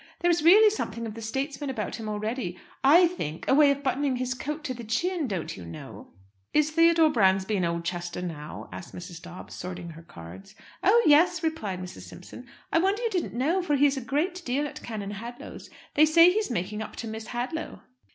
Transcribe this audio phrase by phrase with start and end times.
[0.21, 3.83] There is really something of the statesman about him already, I think a way of
[3.83, 6.07] buttoning his coat to the chin, don't you know?"
[6.55, 9.21] "Is Theodore Bransby in Oldchester now?" asked Mrs.
[9.21, 10.55] Dobbs, sorting her cards.
[10.81, 11.99] "Oh yes," replied Mr.
[12.01, 12.47] Simpson.
[12.73, 15.69] "I wonder you didn't know, for he is a great deal at Canon Hadlow's.
[15.93, 17.81] They say he's making up to Miss Hadlow."